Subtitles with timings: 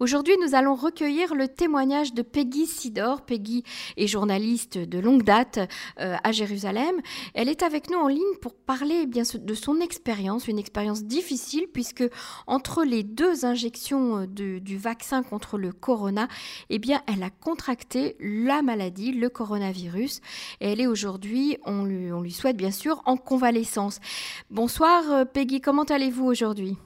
[0.00, 3.20] Aujourd'hui, nous allons recueillir le témoignage de Peggy Sidor.
[3.20, 3.64] Peggy
[3.98, 5.58] est journaliste de longue date
[6.00, 7.02] euh, à Jérusalem.
[7.34, 11.66] Elle est avec nous en ligne pour parler bien de son expérience, une expérience difficile
[11.70, 12.04] puisque
[12.46, 16.28] entre les deux injections euh, du vaccin contre le corona,
[16.70, 20.22] eh bien, elle a contracté la maladie, le coronavirus.
[20.62, 24.00] Et elle est aujourd'hui, on lui, on lui souhaite bien sûr, en convalescence.
[24.50, 26.78] Bonsoir euh, Peggy, comment allez-vous aujourd'hui?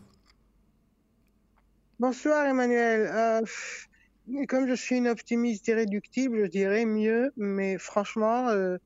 [2.01, 3.09] Bonsoir Emmanuel.
[3.13, 8.79] Euh, comme je suis une optimiste irréductible, je dirais mieux, mais franchement, euh,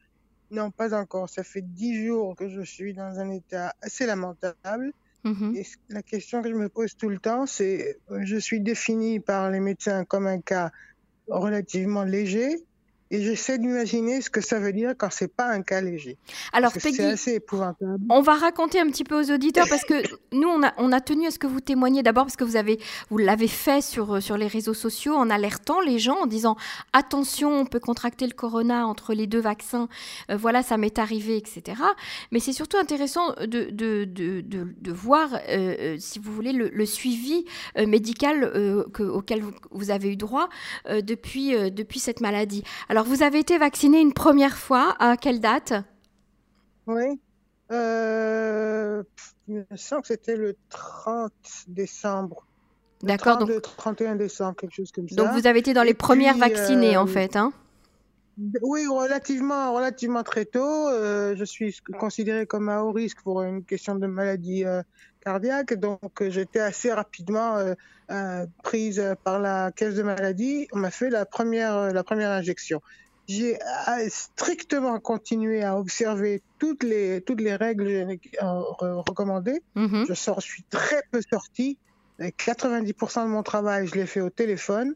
[0.50, 1.28] non, pas encore.
[1.30, 4.92] Ça fait dix jours que je suis dans un état assez lamentable.
[5.24, 5.56] Mhm.
[5.56, 9.50] Et la question que je me pose tout le temps, c'est je suis définie par
[9.50, 10.70] les médecins comme un cas
[11.28, 12.56] relativement léger,
[13.10, 16.18] et j'essaie d'imaginer ce que ça veut dire quand c'est pas un cas léger.
[16.52, 18.04] Alors, assez épouvantable.
[18.10, 21.00] On va raconter un petit peu aux auditeurs parce que nous, on a, on a
[21.00, 24.16] tenu à ce que vous témoigniez d'abord parce que vous avez, vous l'avez fait sur,
[24.16, 26.56] euh, sur les réseaux sociaux en alertant les gens en disant
[26.92, 29.88] attention, on peut contracter le corona entre les deux vaccins.
[30.30, 31.80] Euh, voilà, ça m'est arrivé, etc.
[32.30, 37.44] Mais c'est surtout intéressant de, de, de, de, voir, euh, si vous voulez, le, suivi
[37.76, 38.50] médical
[38.92, 40.48] que, auquel vous, vous, avez eu droit
[40.88, 42.62] depuis, depuis cette maladie.
[42.88, 44.96] Alors, alors, vous avez été vacciné une première fois.
[44.98, 45.72] À quelle date?
[46.88, 47.20] Oui.
[47.70, 49.04] Euh,
[49.48, 51.30] je sens que c'était le 30
[51.68, 52.44] décembre.
[53.04, 53.38] D'accord.
[53.38, 55.14] Donc, le 31 décembre, quelque chose comme ça.
[55.14, 57.36] Donc, vous avez été dans les premières vaccinées, en euh, fait.
[57.36, 57.52] Hein?
[58.62, 60.88] oui, relativement, relativement très tôt.
[60.88, 64.64] Euh, je suis considéré comme à haut risque pour une question de maladie
[65.24, 67.58] cardiaque, donc j'étais assez rapidement
[68.10, 72.30] euh, prise par la caisse de maladie, on m'a fait la première, euh, la première
[72.30, 72.80] injection.
[73.28, 79.60] J'ai euh, strictement continué à observer toutes les, toutes les règles recommandées.
[79.76, 80.06] Mm-hmm.
[80.08, 81.76] Je sors, suis très peu sorti.
[82.18, 84.94] 90% de mon travail, je l'ai fait au téléphone.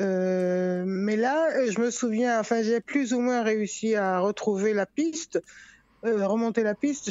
[0.00, 4.86] Euh, mais là, je me souviens, enfin, j'ai plus ou moins réussi à retrouver la
[4.86, 5.40] piste,
[6.04, 7.10] euh, remonter la piste.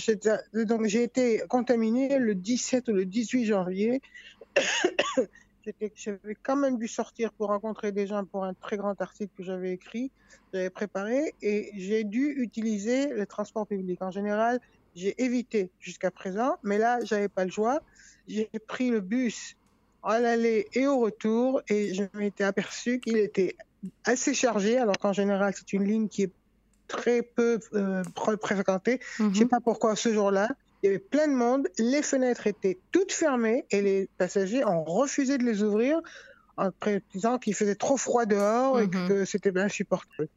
[0.54, 4.02] Donc, j'ai été contaminé le 17 ou le 18 janvier.
[5.96, 9.44] J'avais quand même dû sortir pour rencontrer des gens pour un très grand article que
[9.44, 10.12] j'avais écrit,
[10.54, 14.02] j'avais préparé, et j'ai dû utiliser le transport public.
[14.02, 14.62] En général,
[14.96, 17.82] j'ai évité jusqu'à présent, mais là, j'avais pas le choix.
[18.30, 19.58] J'ai pris le bus
[20.04, 23.56] à l'aller et au retour, et je m'étais aperçu qu'il était
[24.06, 26.32] assez chargé, alors qu'en général, c'est une ligne qui est
[26.88, 28.04] très peu euh,
[28.42, 29.00] fréquentée.
[29.18, 30.50] Je ne sais pas pourquoi ce jour-là,
[30.82, 34.84] il y avait plein de monde, les fenêtres étaient toutes fermées et les passagers ont
[34.84, 36.00] refusé de les ouvrir
[36.58, 36.70] en
[37.14, 39.08] disant qu'il faisait trop froid dehors et mhm.
[39.08, 40.30] que c'était bien insupportable.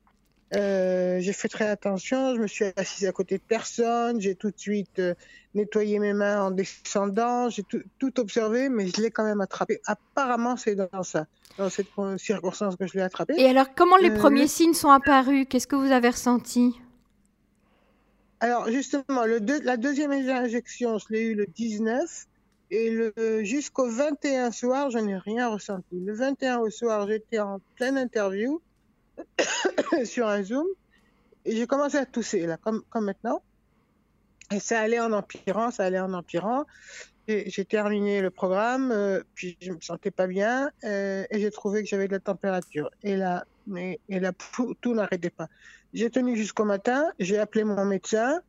[0.56, 4.50] Euh, j'ai fait très attention, je me suis assise à côté de personne, j'ai tout
[4.50, 5.14] de suite euh,
[5.54, 9.80] nettoyé mes mains en descendant, j'ai tout, tout, observé, mais je l'ai quand même attrapé.
[9.86, 13.34] Apparemment, c'est dans ça, dans cette circonstance que je l'ai attrapé.
[13.38, 15.46] Et alors, comment les euh, premiers signes sont apparus?
[15.48, 16.80] Qu'est-ce que vous avez ressenti?
[18.40, 22.26] Alors justement, le la deuxième injection, je l'ai eu le 19
[22.70, 23.12] et
[23.44, 26.00] jusqu'au 21 soir, je n'ai rien ressenti.
[26.00, 28.60] Le 21 au soir, j'étais en pleine interview
[30.04, 30.66] sur un Zoom
[31.44, 33.42] et j'ai commencé à tousser là, comme, comme maintenant.
[34.52, 36.66] Et ça allait en empirant, ça allait en empirant.
[37.28, 41.82] J'ai terminé le programme, euh, puis je me sentais pas bien euh, et j'ai trouvé
[41.82, 42.90] que j'avais de la température.
[43.04, 44.32] Et là, mais, et là
[44.80, 45.48] tout n'arrêtait pas.
[45.94, 48.40] J'ai tenu jusqu'au matin, j'ai appelé mon médecin.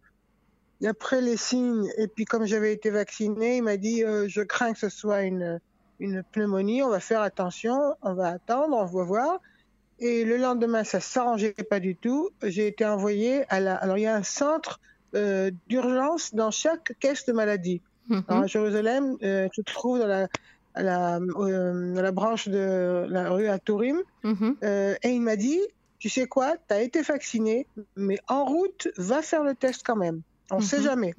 [0.82, 4.42] Et après les signes, et puis comme j'avais été vacciné, il m'a dit euh, je
[4.42, 5.60] crains que ce soit une,
[6.00, 9.40] une pneumonie, on va faire attention, on va attendre, on va voir.
[10.02, 12.32] Et le lendemain, ça s'arrangeait pas du tout.
[12.44, 13.76] J'ai été envoyé à la.
[13.76, 14.80] Alors il y a un centre
[15.16, 17.82] euh, d'urgence dans chaque caisse de maladie.
[18.10, 18.24] Mhm.
[18.28, 20.28] à Jérusalem, euh, tu te trouves dans la,
[20.74, 24.02] à la, euh, la branche de la rue à Tourim.
[24.24, 24.58] Mhm.
[24.64, 25.62] Euh, et il m'a dit
[26.00, 29.96] tu sais quoi, tu as été vacciné, mais en route, va faire le test quand
[29.96, 30.22] même.
[30.50, 30.84] On ne sait mhm.
[30.84, 31.14] jamais.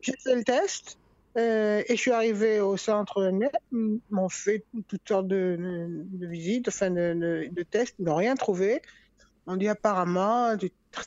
[0.00, 0.96] J'ai fait le test
[1.36, 3.32] et je suis arrivé au centre.
[3.72, 7.94] Ils m'ont fait toutes sortes de, visites, enfin de, tests.
[7.98, 8.82] Ils n'ont rien trouvé.
[9.46, 10.56] On dit apparemment,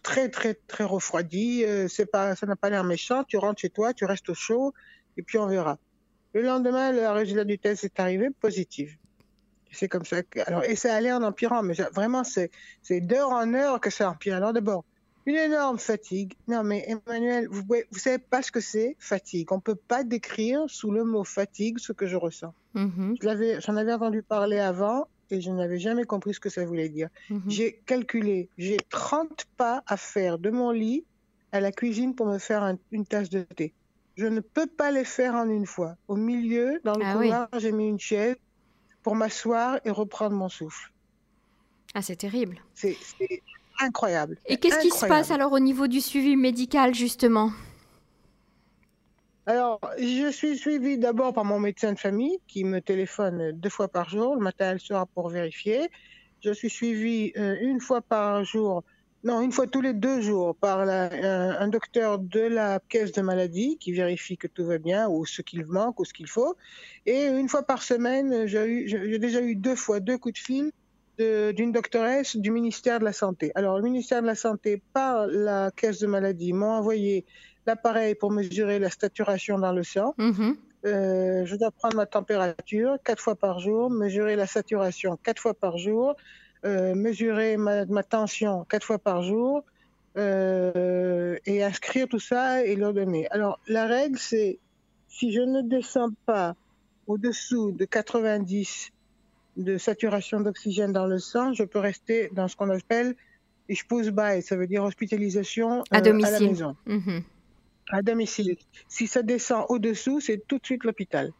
[0.03, 1.63] très très très refroidi.
[1.63, 3.23] Euh, ça n'a pas l'air méchant.
[3.23, 4.73] Tu rentres chez toi, tu restes au chaud
[5.17, 5.77] et puis on verra.
[6.33, 8.97] Le lendemain, le résultat du test est arrivé positif.
[9.71, 10.23] C'est comme ça.
[10.23, 12.49] Que, alors, et ça allait en empirant, mais vraiment, c'est
[12.91, 14.35] d'heure en heure que ça empire.
[14.35, 14.83] Alors d'abord,
[15.25, 16.33] une énorme fatigue.
[16.47, 19.51] Non, mais Emmanuel, vous ne savez pas ce que c'est, fatigue.
[19.51, 22.53] On ne peut pas décrire sous le mot fatigue ce que je ressens.
[22.75, 23.61] Mm-hmm.
[23.61, 27.09] J'en avais, entendu parler avant et je n'avais jamais compris ce que ça voulait dire.
[27.29, 27.41] Mm-hmm.
[27.47, 31.03] J'ai calculé, j'ai 30 pas à faire de mon lit
[31.51, 33.73] à la cuisine pour me faire une tasse de thé.
[34.17, 35.97] Je ne peux pas les faire en une fois.
[36.07, 38.37] Au milieu, dans le ah couloir, j'ai mis une chaise
[39.03, 40.91] pour m'asseoir et reprendre mon souffle.
[41.93, 42.57] Ah, c'est terrible.
[42.73, 42.97] C'est
[43.79, 44.37] incroyable.
[44.45, 47.51] Et qu'est-ce qui se passe alors au niveau du suivi médical, justement?
[49.47, 53.87] Alors, je suis suivie d'abord par mon médecin de famille qui me téléphone deux fois
[53.87, 55.89] par jour, le matin et le soir pour vérifier.
[56.41, 58.83] Je suis suivie euh, une fois par jour,
[59.23, 63.77] non, une fois tous les deux jours par un, docteur de la caisse de maladie
[63.79, 66.55] qui vérifie que tout va bien ou ce qu'il manque ou ce qu'il faut.
[67.05, 70.71] Et une fois par semaine, j'ai déjà eu deux fois deux coups de fil
[71.17, 73.51] d'une doctoresse du ministère de la Santé.
[73.55, 77.25] Alors, le ministère de la Santé, par la caisse de maladie, m'a envoyé
[77.65, 80.13] l'appareil pour mesurer la saturation dans le sang.
[80.17, 80.55] Mm-hmm.
[80.85, 85.55] Euh, je dois prendre ma température quatre fois par jour, mesurer la saturation quatre fois
[85.55, 86.15] par jour,
[86.63, 89.63] euh, mesurer ma, tension quatre fois par jour
[90.17, 93.27] euh, et inscrire tout ça et le donner.
[93.31, 94.59] Alors, la règle, c'est
[95.07, 96.55] si je ne descends pas
[97.07, 98.91] au-dessous de 90
[99.57, 103.15] de saturation d'oxygène dans le sang, je peux rester dans ce qu'on appelle
[103.67, 106.35] je pose bas, ça veut dire hospitalisation à, domicile.
[106.35, 106.75] à la maison.
[106.87, 107.23] Mm-hmm
[107.89, 108.57] à domicile.
[108.87, 111.31] Si ça descend au-dessous, c'est tout de suite l'hôpital.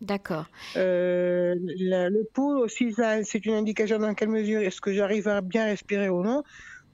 [0.00, 0.46] D'accord.
[0.76, 5.66] Euh, le pouls aussi, c'est une indication dans quelle mesure est-ce que j'arrive à bien
[5.66, 6.42] respirer ou non.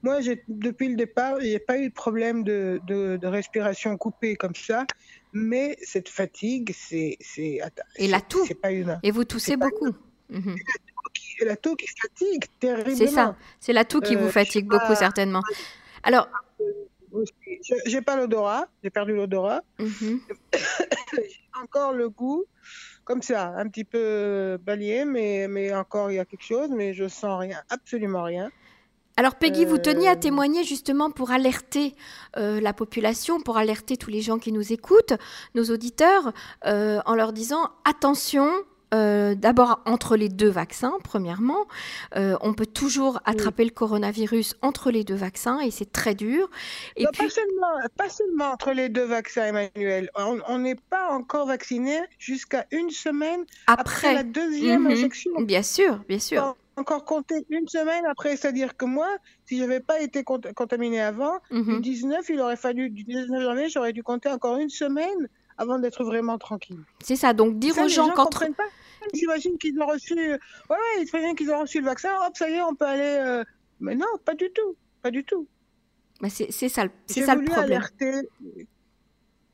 [0.03, 4.35] Moi, depuis le départ, il n'y a pas eu de problème de, de, respiration coupée
[4.35, 4.85] comme ça,
[5.33, 7.17] mais cette fatigue, c'est.
[7.37, 8.45] Et la toux.
[8.61, 8.99] pas humain.
[9.03, 9.95] Et vous toussez beaucoup.
[10.29, 10.55] Mhm.
[11.41, 12.97] la toux qui fatigue terriblement.
[12.97, 13.35] C'est ça.
[13.59, 15.41] C'est la toux qui vous euh, fatigue beaucoup, certainement.
[16.03, 16.27] Alors,
[17.85, 19.61] j'ai pas l'odorat, j'ai perdu l'odorat.
[19.79, 20.19] Mhm.
[21.63, 22.45] encore le goût,
[23.03, 26.93] comme ça, un petit peu balayé, mais, mais encore il y a quelque chose, mais
[26.93, 28.51] je sens rien, absolument rien.
[29.19, 31.95] Alors Peggy, vous teniez à euh, témoigner justement pour alerter
[32.37, 35.13] euh, la population, pour alerter tous les gens qui nous écoutent,
[35.55, 36.33] nos auditeurs,
[36.65, 38.51] euh, en leur disant attention,
[38.93, 41.67] euh, d'abord entre les deux vaccins, premièrement.
[42.15, 46.49] Euh, on peut toujours attraper le coronavirus entre les deux vaccins et c'est très dur.
[46.95, 50.09] Et pas, seulement, entre les deux vaccins, Emmanuel.
[50.15, 54.91] On n'est pas encore vacciné jusqu'à une semaine après, la deuxième mhm.
[54.91, 55.31] injection.
[55.41, 56.55] Bien sûr, bien sûr.
[56.77, 59.09] encore compter une semaine après, c'est-à-dire que moi,
[59.45, 62.35] si je n'avais pas été contaminé avant, du 19, mhm.
[62.35, 66.37] il aurait fallu, du 19 janvier, j'aurais dû compter encore une semaine avant d'être vraiment
[66.37, 66.79] tranquille.
[67.03, 68.29] C'est ça, donc dire aux gens, quand.
[68.29, 68.63] Pas.
[69.13, 70.13] J'imagine qu'ils ont reçu.
[70.13, 70.39] Ouais,
[70.69, 73.17] ouais, ils qu'ils ont reçu le vaccin, hop, ça y est, on peut aller.
[73.19, 73.43] Euh,
[73.79, 74.75] mais non, pas du tout.
[75.01, 75.47] Pas du tout.
[76.21, 77.65] Mais c'est ça, c'est ça le problème.
[77.65, 78.27] Alerter...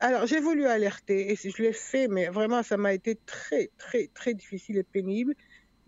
[0.00, 4.08] Alors, j'ai voulu alerter, et je l'ai fait, mais vraiment, ça m'a été très, très,
[4.08, 5.34] très difficile et pénible.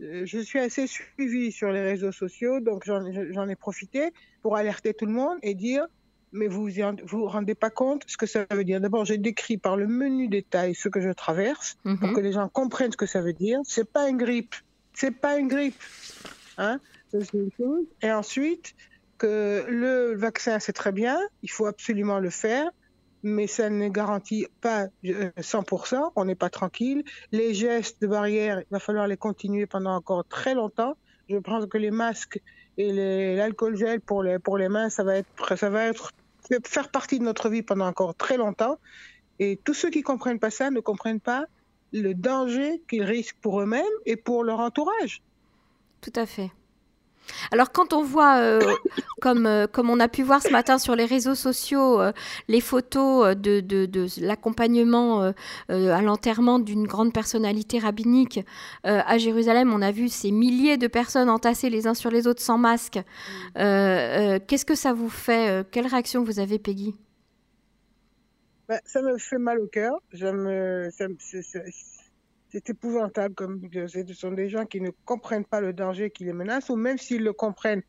[0.00, 4.12] Euh, je suis assez suivie sur les réseaux sociaux, donc j'en ai profité
[4.42, 5.86] pour alerter tout le monde et dire
[6.32, 6.68] mais vous
[7.04, 8.80] vous rendez pas compte ce que ça veut dire.
[8.80, 12.14] D'abord, j'ai décrit par le menu détail ce que je traverse pour mhm.
[12.14, 13.60] que les gens comprennent ce que ça veut dire.
[13.64, 14.54] C'est pas une grippe,
[14.92, 15.80] c'est pas une grippe,
[16.58, 16.80] hein.
[18.02, 18.74] Et ensuite,
[19.18, 22.68] que le vaccin c'est très bien, il faut absolument le faire,
[23.22, 25.94] mais ça ne garantit pas 100%.
[25.96, 27.04] Euh, On n'est pas tranquille.
[27.32, 30.96] Les gestes de barrière, il va falloir les continuer pendant encore très longtemps.
[31.28, 32.40] Je pense que les masques
[32.78, 36.12] et l'alcool gel pour les, pour les mains, ça va être, ça va être
[36.64, 38.78] faire partie de notre vie pendant encore très longtemps.
[39.38, 41.46] Et tous ceux qui comprennent pas ça ne comprennent pas
[41.92, 45.22] le danger qu'ils risquent pour eux-mêmes et pour leur entourage.
[46.00, 46.50] Tout à fait.
[47.52, 48.60] Alors quand on voit, euh,
[49.20, 52.12] comme, euh, comme on a pu voir ce matin sur les réseaux sociaux, euh,
[52.48, 55.32] les photos de, de, de l'accompagnement
[55.68, 58.40] à l'enterrement d'une grande personnalité rabbinique
[58.84, 62.42] à Jérusalem, on a vu ces milliers de personnes entassées les uns sur les autres
[62.42, 62.98] sans masque.
[63.54, 66.94] Qu'est-ce que ça vous fait Quelle réaction vous avez, Peggy?
[68.68, 69.98] Bah, Ça me fait mal au cœur.
[70.12, 70.90] Je me,
[72.50, 73.34] c'est épouvantable.
[73.34, 76.76] Comme ce sont des gens qui ne comprennent pas le danger qui les menace, ou
[76.76, 77.82] même s'ils le comprennent.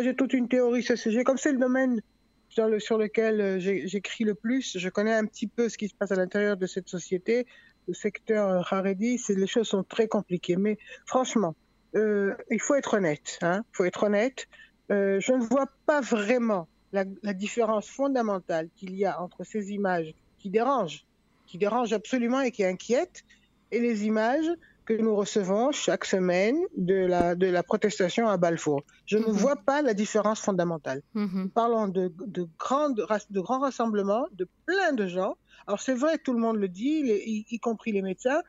[0.00, 1.24] J'ai toute une théorie sur ce sujet.
[1.24, 2.00] Comme c'est le domaine
[2.48, 5.88] sur, le, sur lequel euh, j'écris le plus, je connais un petit peu ce qui
[5.88, 7.46] se passe à l'intérieur de cette société.
[7.88, 10.56] Le secteur euh, Haredi, les choses sont très compliquées.
[10.56, 11.54] Mais franchement,
[11.94, 13.38] euh, il faut être honnête.
[13.42, 14.48] Hein, faut être honnête.
[14.88, 20.50] je ne vois pas vraiment la différence fondamentale qu'il y a entre ces images qui
[20.50, 21.06] dérangent,
[21.46, 23.24] qui dérangent absolument et qui inquiètent,
[23.72, 24.48] et les images
[24.84, 28.82] que nous recevons chaque semaine de la, de la protestation à Balfour.
[29.06, 29.32] Je ne mhm.
[29.32, 31.02] vois pas la différence fondamentale.
[31.14, 31.50] Mhm.
[31.50, 32.96] Parlons de, de, grandes,
[33.30, 35.36] de grands rassemblements, de plein de gens.
[35.66, 38.42] Alors c'est vrai, tout le monde le dit, y, compris les médecins,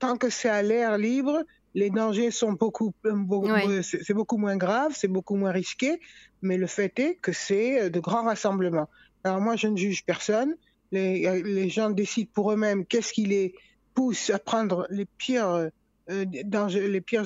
[0.00, 1.42] tant que c'est à l'air libre,
[1.74, 6.00] les dangers sont beaucoup, c'est beaucoup moins grave, c'est beaucoup moins risqué,
[6.42, 8.90] mais le fait est que c'est de grands rassemblements.
[9.24, 10.56] Alors moi, je ne juge personne.
[10.90, 13.54] Les, les gens décident pour eux-mêmes qu'est-ce qu'il est
[13.94, 15.70] pousse à prendre les pires,
[16.08, 17.24] dans les pires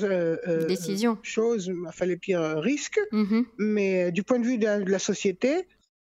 [0.68, 3.00] décisions, choses, enfin les pires risques.
[3.12, 5.66] Mmh Mais du point de vue de la société,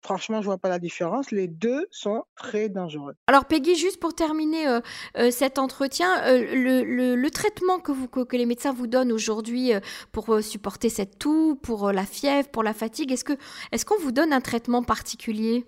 [0.03, 1.31] Franchement, je vois pas la différence.
[1.31, 3.15] Les deux sont très dangereux.
[3.27, 4.81] Alors Peggy, juste pour terminer euh,
[5.19, 9.73] euh, cet entretien, euh, le, traitement que, vous, que, les médecins vous donnent aujourd'hui
[10.11, 13.35] pour supporter cette toux, pour la fièvre, pour la fatigue, est-ce que
[13.73, 15.65] est-ce qu'on vous donne un traitement particulier?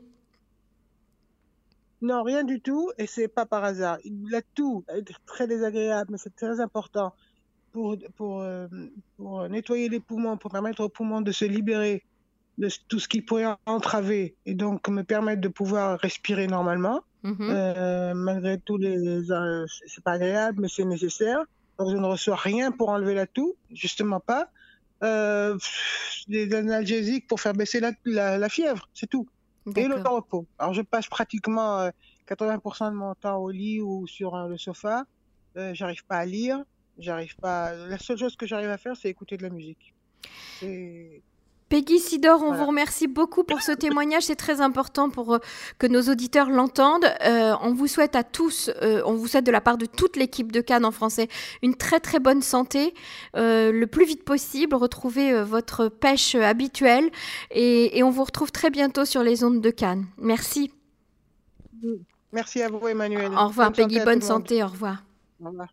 [2.03, 3.99] Non, rien du tout, et c'est pas par hasard.
[4.31, 7.15] La toux est très désagréable, mais c'est très important
[7.73, 8.45] pour, pour,
[9.17, 12.05] pour nettoyer les poumons, pour permettre aux poumons de se libérer
[12.59, 17.03] de tout ce qui pourrait entraver et donc me permettre de pouvoir respirer normalement.
[17.23, 17.37] Mhm.
[17.41, 21.45] Euh, malgré tout, les, euh, c'est pas agréable, mais c'est nécessaire.
[21.79, 24.49] Donc je ne reçois rien pour enlever la toux, justement pas.
[25.03, 25.59] Euh,
[26.29, 29.29] des analgésiques pour faire baisser la, la, fièvre, c'est tout.
[29.77, 30.47] Et le repos.
[30.59, 31.89] Alors je passe pratiquement
[32.29, 35.05] 80% de mon temps au lit ou sur le sofa.
[35.55, 36.63] j'arrive pas à lire,
[36.99, 37.73] j'arrive pas.
[37.75, 39.95] La seule chose que j'arrive à faire, c'est écouter de la musique.
[40.63, 41.23] Et
[41.73, 44.25] Peggy Sidor, on vous remercie beaucoup pour ce témoignage.
[44.25, 45.39] C'est très important pour euh,
[45.79, 47.07] que nos auditeurs l'entendent.
[47.25, 50.17] Euh, on vous souhaite à tous, euh, on vous souhaite de la part de toute
[50.17, 51.29] l'équipe de Cannes en français,
[51.63, 52.93] une très très bonne santé,
[53.33, 54.77] le plus vite possible.
[54.77, 57.11] Retrouvez votre pêche habituelle
[57.51, 60.05] et, on vous retrouve très bientôt sur les ondes de Cannes.
[60.19, 60.71] Merci.
[62.33, 63.33] Merci à vous, Emmanuel.
[63.33, 63.99] Au revoir, Peggy.
[64.01, 64.63] bonne santé.
[64.63, 65.05] Au revoir.
[65.43, 65.69] Au revoir.